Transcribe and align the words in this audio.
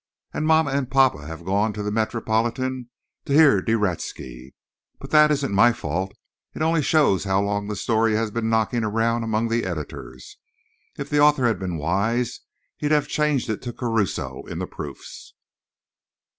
And 0.33 0.47
mamma 0.47 0.71
and 0.71 0.89
papa 0.89 1.27
have 1.27 1.45
gone 1.45 1.73
to 1.73 1.83
the 1.83 1.91
Metropolitan 1.91 2.89
to 3.25 3.33
hear 3.33 3.61
De 3.61 3.73
Reszke. 3.77 4.49
But 4.99 5.11
that 5.11 5.29
isn't 5.29 5.53
my 5.53 5.71
fault. 5.73 6.15
It 6.55 6.63
only 6.63 6.81
shows 6.81 7.25
how 7.25 7.39
long 7.43 7.67
the 7.67 7.75
story 7.75 8.15
has 8.15 8.31
been 8.31 8.49
knocking 8.49 8.83
around 8.83 9.21
among 9.23 9.49
the 9.49 9.63
editors. 9.63 10.39
If 10.97 11.11
the 11.11 11.19
author 11.19 11.45
had 11.45 11.59
been 11.59 11.77
wise 11.77 12.39
he'd 12.77 12.89
have 12.89 13.07
changed 13.07 13.47
it 13.47 13.61
to 13.61 13.73
Caruso 13.73 14.41
in 14.47 14.57
the 14.57 14.65
proofs." 14.65 15.35